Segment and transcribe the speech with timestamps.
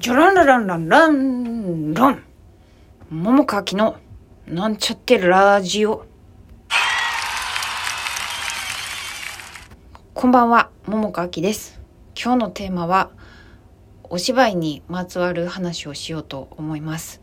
[0.00, 1.92] ジョランラランランラン。
[1.92, 2.22] ラン
[3.10, 3.98] 桃川きの
[4.46, 6.06] なんちゃってラジオ。
[10.14, 11.82] こんばんは桃川きです。
[12.18, 13.10] 今日のテーマは
[14.04, 17.20] お芝居にまつわる話をしようと思います、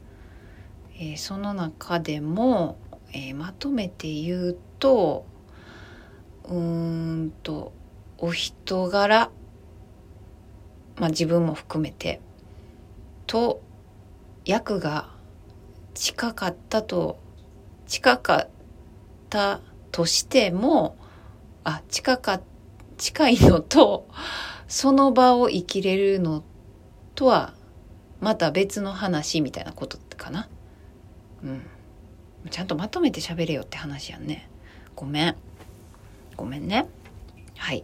[1.00, 2.78] えー、その中でも、
[3.12, 5.26] えー、まとめて言うと
[6.44, 6.56] うー
[7.24, 7.74] んと
[8.20, 9.32] お人柄。
[10.98, 12.22] まあ自分も含めて。
[13.28, 13.62] と
[14.46, 15.10] 役が
[15.94, 17.20] 近かったと
[17.86, 18.50] 近かっ
[19.30, 19.62] た
[19.92, 20.98] としても
[21.64, 22.42] あ近か
[22.98, 24.08] 近いのと
[24.68, 26.44] その場を生きれるの
[27.16, 27.54] とは
[28.20, 30.50] また別の話みたいなことかな。
[31.44, 31.62] うん。
[32.50, 34.50] ちゃんとまとめて喋れよって話やんね。
[34.96, 35.36] ごめん。
[36.36, 36.88] ごめんね。
[37.58, 37.84] はい。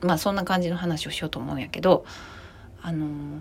[0.00, 2.04] まあそんな感じの話をしようと思うんやけど
[2.82, 3.40] あの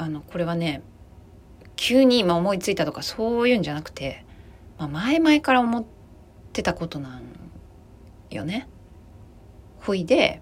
[0.00, 0.82] あのこれはね
[1.74, 4.24] 急に今思いついたとかそういうんじゃなくて、
[4.78, 5.84] まあ、前々から思っ
[6.52, 7.22] てたことなん
[8.30, 8.68] よね。
[9.80, 10.40] ほいで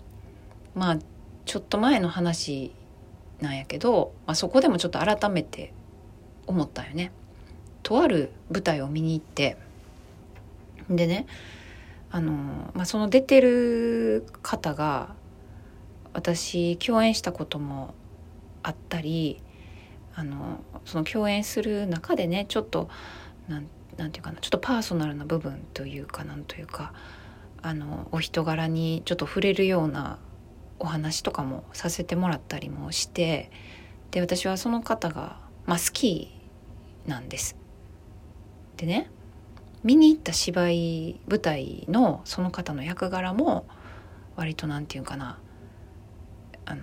[0.75, 0.98] まあ
[1.47, 2.72] ちょっと前の話
[3.41, 5.72] なんやけど、まあ、そこでもちょっと改めて
[6.47, 7.11] 思ったよね。
[7.83, 9.56] とある舞台を見に行って
[10.91, 11.27] でね
[12.11, 12.33] あの、
[12.75, 15.14] まあ、その出てる方が
[16.12, 17.94] 私共演したことも
[18.62, 19.41] あったり
[20.17, 22.89] あのその共演する中でねちょっと
[23.48, 26.92] なんなんていうかなちょっとパーソナルな部分というかなんというか
[27.62, 30.19] あのお人柄にちょっと触れるような
[30.78, 33.50] お話とかもさせてもらったりもして
[34.11, 36.33] で私はその方が、まあ、好き
[37.06, 37.56] なんです。
[38.77, 39.11] でね
[39.84, 43.67] 見に行った芝居舞台のその方の役柄も
[44.34, 45.39] 割と何て言うかな
[46.64, 46.83] あの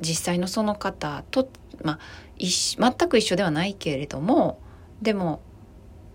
[0.00, 1.48] 実際のその方と
[1.82, 1.98] まあ、
[2.38, 4.60] 全く一緒ではないけれども
[5.02, 5.40] でも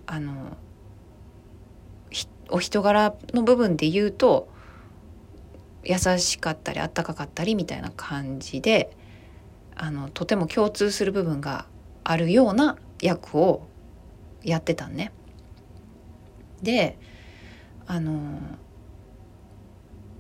[0.06, 0.58] あの
[2.52, 4.50] お人柄の部分で言うと
[5.84, 8.96] 優しかったりあったかかったりみたいな感じで
[9.76, 11.66] あのとても共通する部分が
[12.04, 13.68] あるような役を
[14.44, 15.12] やってたんね。
[16.62, 16.98] で
[17.88, 18.40] あの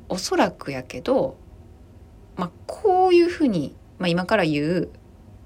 [0.07, 1.37] おそらくやけど、
[2.35, 4.89] まあ、こういうふうに、まあ、今から言う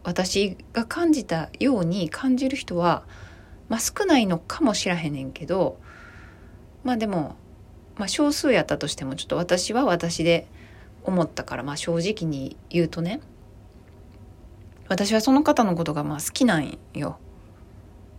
[0.03, 3.03] 私が感じたように感じる人は、
[3.69, 5.79] まあ、少ないのかもしらへんねんけど
[6.83, 7.35] まあでも、
[7.95, 10.47] まあ、少数やったとしてもちょっと私は私で
[11.03, 13.21] 思ったから、まあ、正直に言うとね
[14.89, 17.17] 私はその方のことがまあ好きなんよ。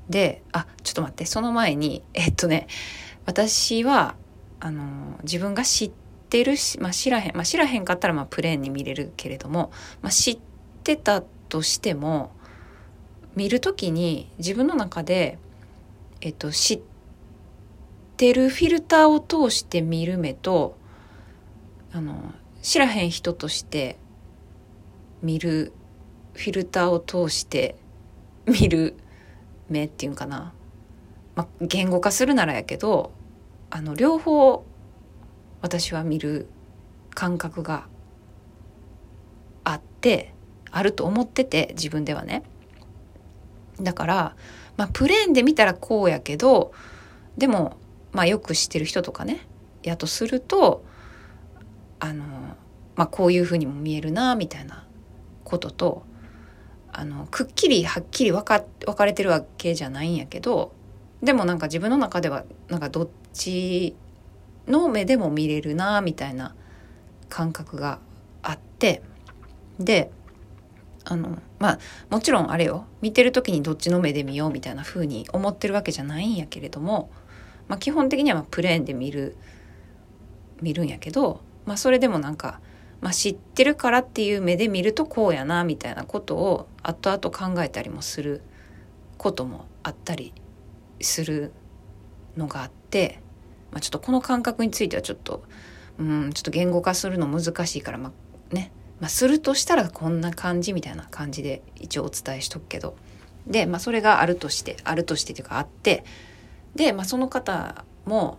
[0.08, 2.66] であちょっと待ってその前にえっとね
[3.26, 4.16] 私は
[4.60, 5.92] あの自分が知っ
[6.28, 10.38] てるし、まあ、知らへん、まあ、知らへんかったらまあプレーンに見れるけれども、まあ、知っ
[10.82, 11.22] てた
[11.54, 12.32] としても
[13.36, 15.38] 見る時に自分の中で、
[16.20, 16.80] えっと、知っ
[18.16, 20.76] てるフィルターを通して見る目と
[21.92, 24.00] あの知らへん人として
[25.22, 25.72] 見る
[26.32, 27.76] フィルターを通して
[28.46, 28.96] 見る
[29.68, 30.52] 目っていうんかな、
[31.36, 33.12] まあ、言語化するならやけど
[33.70, 34.64] あの両方
[35.62, 36.48] 私は見る
[37.14, 37.86] 感覚が
[39.62, 40.33] あって
[40.74, 42.42] あると思ってて自分ではね。
[43.80, 44.36] だから
[44.76, 46.72] まあプレーンで見たらこうやけど
[47.36, 47.76] でも
[48.12, 49.46] まあよく知ってる人とかね
[49.82, 50.84] やとすると
[51.98, 52.24] あの
[52.96, 54.86] まあこういうふうにも見えるなみたいな
[55.44, 56.04] ことと
[56.92, 60.72] あのくっきりはっきり分か分かれてるわけじゃないんやけど
[61.22, 63.96] でもなんか自分の中ではなんかどっち
[64.68, 66.54] の目でも見れるなみたいな
[67.28, 67.98] 感覚が
[68.42, 69.02] あって
[69.80, 70.10] で
[71.04, 71.78] あのまあ
[72.10, 72.86] もちろんあれよ。
[73.00, 77.10] 見てる時にどっちの目で見ようみたいな風に思ってるわけじゃないんやけれども、
[77.68, 79.36] まあ、基本的にはプレーンで見る
[80.60, 82.60] 見るんやけど、まあ、それでもなんか、
[83.00, 88.42] まあ、知ってるからっていう目で見るとこうやなみたいなことを後々考えたりもする
[89.18, 90.32] こともあったり
[91.00, 91.52] する
[92.36, 93.20] のがあって、
[93.70, 95.44] まあ、ちょっとこの感覚についてはちょっと
[95.98, 98.72] うんちょっと言語化するの難しいからまあね。
[99.00, 102.96] まあ、するとしたらこんな感じみたいな感じで一応お伝えしとくけど
[103.46, 106.04] で、まあ、それがあるとしてあるとしてというかあって
[106.74, 108.38] で、まあ、その方も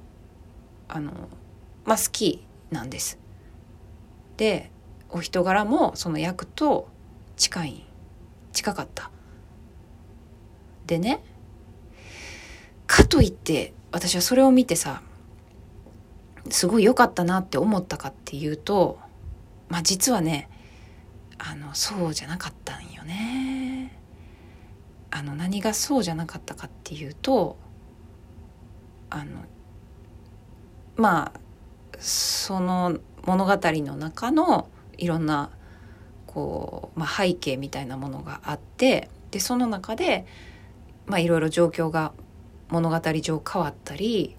[0.88, 1.12] あの、
[1.86, 3.20] まあ、好きなんです。
[4.38, 4.72] で
[5.10, 6.90] お人柄もその役と
[7.38, 7.86] 近い
[8.52, 9.12] 近かった。
[10.86, 11.24] でね
[12.86, 15.02] かといって私はそれを見てさ
[16.50, 19.00] すごい良かったなって思ったかっていうと
[19.70, 20.50] まあ実はね
[21.38, 23.92] あのそうじゃなかったんよね。
[25.12, 27.58] あの何がそうじゃなかったかっていうと
[29.10, 29.46] あの
[30.98, 31.40] まあ
[32.00, 34.68] その物語の中の
[34.98, 35.52] いろんな
[36.28, 40.26] こう、まあ、背景みたいなものがあってでその中で、
[41.06, 42.12] まあ、いろいろ状況が
[42.70, 44.36] 物語上変わったり、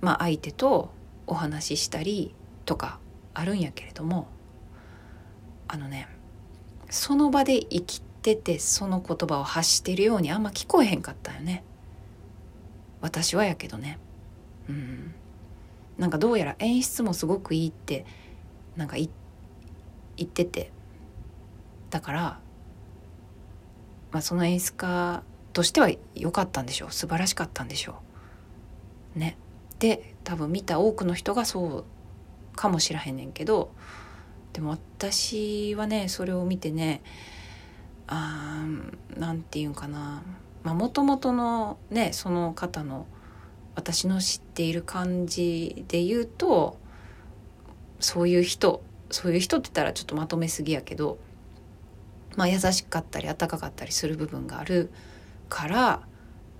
[0.00, 0.90] まあ、相手と
[1.26, 2.34] お話ししたり
[2.66, 3.00] とか
[3.34, 4.28] あるんやけれども
[5.72, 6.08] あのね
[6.90, 11.62] その場で生きててその言葉を発してるようにあんま聞こえへんかったよね。
[13.00, 14.00] 私はやけどね。
[14.68, 15.14] うん。
[15.96, 18.04] なんかどうやら演出もすごくいいって
[18.76, 19.08] なんか言
[20.20, 20.72] ってて。
[21.90, 22.20] だから、
[24.10, 26.92] まあ、その演出家としては良かったんでしょう。
[26.92, 28.00] 素晴らしかったんでしょ
[29.14, 29.18] う。
[29.20, 29.38] ね。
[29.78, 31.84] で多分見た多くの人がそう
[32.56, 33.72] かもしらへんねんけど
[34.60, 37.00] でも私はねそれを見てね
[38.06, 38.62] あ
[39.16, 40.22] なんていうんかな。
[40.62, 43.06] もともとのねその方の
[43.74, 46.76] 私の知っている感じで言うと
[48.00, 51.16] そういう人そういう人って言ったらちょっとまとめすぎやけど
[52.36, 54.92] まあ優しかったり温かかったりする部分がある
[55.48, 56.02] から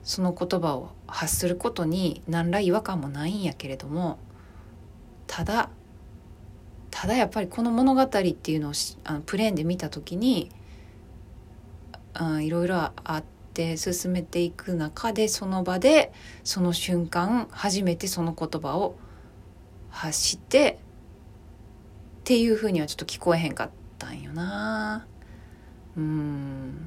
[0.05, 4.19] その言葉を発することに何ら違和感もないんやけれども
[5.27, 5.69] ただ
[7.01, 8.73] ただやっぱりこの物語っていうのを
[9.05, 10.51] あのプレーンで見た時に
[12.13, 13.25] あいろいろあっ
[13.55, 16.13] て進めていく中でその場で
[16.45, 18.99] その瞬間初めてその言葉を
[19.89, 20.79] 発して
[22.21, 25.07] っていうふうにはちょっと聞こえへんかったんよな。
[25.97, 26.87] うん。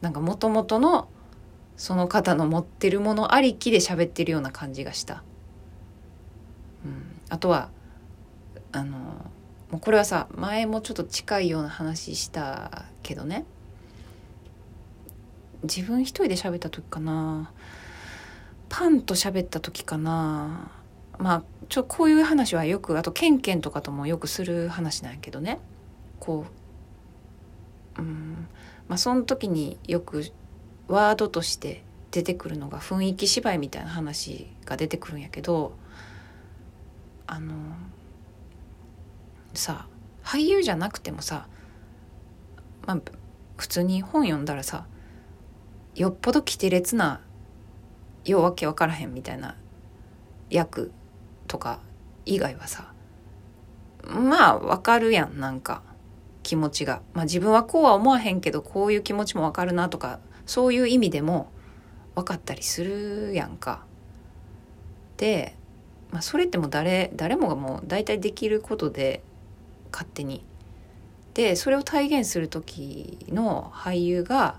[0.00, 1.08] なんかもともとの
[1.76, 5.22] その方の持ってるものありきで喋ってるような感じがした、
[6.86, 7.68] うん、あとは
[8.72, 9.30] あの
[9.72, 13.46] もうこれはさ前もちょっと近いような話したけどね。
[15.62, 17.50] 自分一人で喋った時かな。
[18.68, 20.70] パンと喋った時かな。
[21.18, 25.58] まあちょこういう話はよくあとケンケンとかともよくする話なんやけどね。
[26.20, 26.44] こ
[27.96, 28.46] ううん
[28.88, 30.30] まあその時によく
[30.86, 35.72] ワードとして出てくるのが雰囲気芝居みたいな話が出てくるんやけど
[37.26, 37.54] あの
[39.54, 39.86] さ
[40.22, 41.48] 俳優じゃなくてもさ
[42.86, 42.98] まあ
[43.56, 44.86] 普通に本読んだらさ
[45.94, 47.20] よっぽど規定列な
[48.24, 49.56] ようわけわからへんみたいな
[50.50, 50.92] 役
[51.48, 51.80] とか
[52.24, 52.92] 以外はさ
[54.04, 55.82] まあわかるやんなんか
[56.42, 61.50] 気持ちが、まあ、自分はこうは思わへんけどこういう気持ちもわかるなとかそういう意味でも
[62.14, 63.84] 分かったりするやんか。
[65.16, 65.56] で、
[66.10, 69.22] まあ、それってもう誰誰もがもう大体できることで
[69.92, 70.44] 勝手に。
[71.34, 74.58] でそれを体現する時の俳優が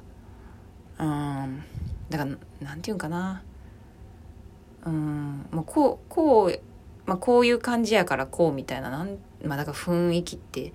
[1.00, 1.64] うん
[2.10, 3.44] だからなんていうんかな
[4.86, 6.60] うんもうこうこう、
[7.06, 10.74] まあ、こういう感じやからこうみたいななん、まあ、だから雰囲気って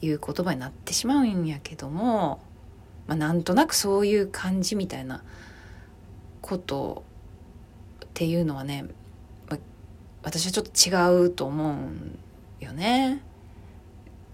[0.00, 2.40] いう言葉になってしまうんやけども、
[3.06, 5.22] まあ、なんとなくそういう感じみたいな
[6.40, 7.04] こと
[8.04, 8.86] っていうのはね、
[9.48, 9.58] まあ、
[10.22, 11.74] 私はちょっと違うと思
[12.60, 13.22] うよね。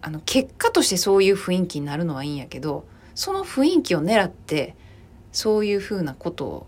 [0.06, 2.86] あの結果としてそういう雰囲気になるのはいいんやけど
[3.16, 4.76] その雰囲気を狙って
[5.32, 6.66] そういうふうなことを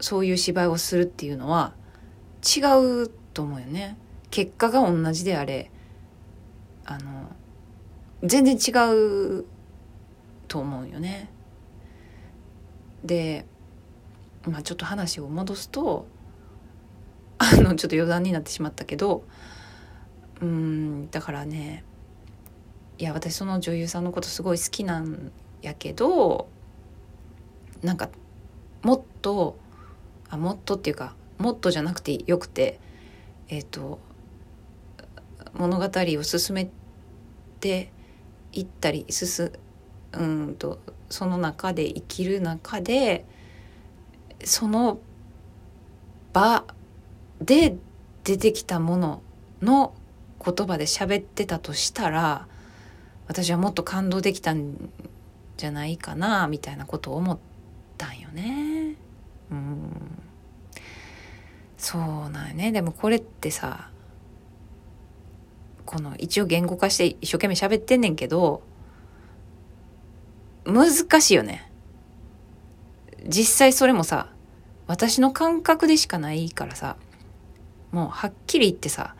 [0.00, 1.72] そういう芝居をするっていうのは
[2.42, 2.62] 違
[3.04, 3.96] うと思うよね。
[4.32, 5.70] 結果が同じであれ
[6.84, 7.30] あの
[8.24, 8.72] 全然違
[9.38, 9.44] う
[10.48, 11.30] と思うよね。
[13.04, 13.46] で、
[14.48, 16.08] まあ、ちょっと話を戻すと
[17.38, 19.22] あのちょっと余談になってしまったけど
[20.42, 21.84] うんだからね
[22.98, 25.32] いや私その女優さんのことすごい好きなん
[25.62, 26.48] やけど
[27.82, 28.08] なんか
[28.82, 29.56] もっと
[30.28, 32.78] あもっとっていうかもっとじゃなくてよくて
[33.48, 33.98] えっ、ー、と
[35.54, 36.70] 物語を進め
[37.60, 37.90] て
[38.52, 39.50] いったり進
[40.12, 43.24] うんとその中で生きる中で
[44.44, 44.98] その
[46.32, 46.64] 場
[47.40, 47.76] で
[48.24, 49.22] 出てきたもの
[49.62, 49.94] の
[50.44, 52.46] 言葉で喋ってたとしたら
[53.26, 54.90] 私はもっと感動できたん
[55.56, 57.38] じゃないかなみたいなことを思っ。
[57.96, 58.96] たんよね。
[59.50, 60.22] うん。
[61.76, 62.72] そうなんよね。
[62.72, 63.90] でもこれってさ
[65.84, 68.62] この一応言語化して一生懸命喋ってんねんけど
[70.64, 71.70] 難しいよね。
[73.26, 74.30] 実際それもさ
[74.86, 76.96] 私の感覚でしかないからさ
[77.90, 79.14] もうはっきり言ってさ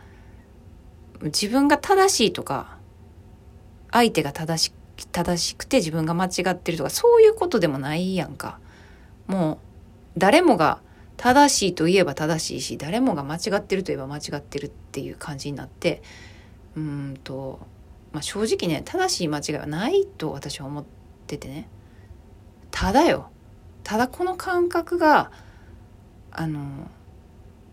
[1.23, 2.74] 自分が正しいとか
[3.95, 4.73] 相手が正し
[5.13, 8.59] 正しくて自分が間違ってるとかそういうことでもないやんか。
[9.29, 9.59] もう
[10.19, 10.81] 誰もが
[11.17, 16.03] 正しいといえば正しいし誰もが間違ってるといえば間違ってるっていう感じになって
[16.77, 17.61] うんと、
[18.13, 20.85] まあ、正直ね正しい間違いはないと私は思っ
[21.27, 21.69] ててね。
[22.73, 23.31] ただよ。
[23.85, 25.31] ただこの感覚が
[26.33, 26.91] あの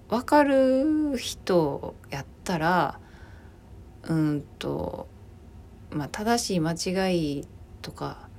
[0.10, 3.00] 分かる人やったら
[4.04, 5.08] うんと
[5.92, 7.48] まあ正しい間違い
[7.82, 8.30] とか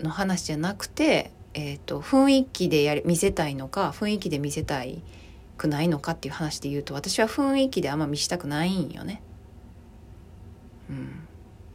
[0.00, 5.02] の話じゃなくてえーと、雰囲気でやり見せたいのか雰囲気で見せたい
[5.58, 9.22] くないのかっていう話で言うと私は雰囲気であんま見したくないんよね。
[10.88, 11.28] うん、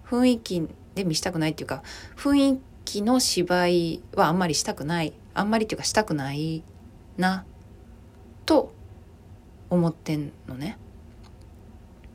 [0.10, 1.84] 雰囲気で見したくないっていうか
[2.16, 6.63] 雰囲気の芝居はあんまりしたくないあんまりっていうかしたくない
[7.18, 7.46] な
[8.46, 8.74] と
[9.70, 10.77] 思ってんのね。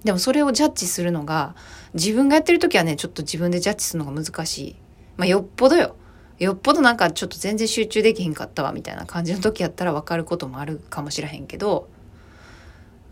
[0.04, 1.54] でもそれをジャッジするのが
[1.94, 4.76] 自分がやってる時はねちょっと自分でジャッジするのが難しい。
[5.16, 5.96] まあよっぽどよ。
[6.38, 11.88] よっぽどなんかちょっと全然集中できへんかったわみたいな感じの時やったら分かることもあるかもしれへんけど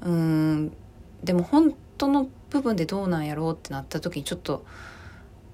[0.03, 0.73] うーん
[1.23, 4.65] でも本当の部分でどうなんやろうってなった時にちょっと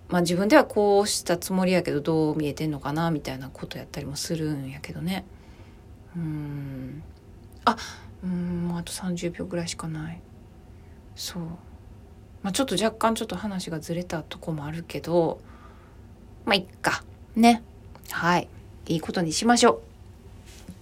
[0.08, 5.26] まあ自分ではこうしたつもりやけどどう見えてんのかなみたいなことやったりもするんやけどね
[6.16, 7.02] うん
[7.66, 7.76] あ
[8.24, 10.22] うんあと30秒ぐらいしかない
[11.16, 11.42] そう
[12.42, 15.40] まあちょっと若干ちょっと話がずれたとこもあるけど
[16.44, 17.02] まあいっか
[17.34, 17.62] ね。
[18.10, 18.48] はい。
[18.86, 19.80] いいことにしましょう。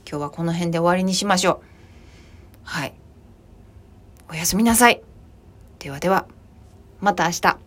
[0.09, 1.65] 今日はこの辺で終わりにしましょう。
[2.63, 2.95] はい。
[4.31, 5.03] おやすみなさい。
[5.79, 6.27] ではでは、
[7.01, 7.64] また明日。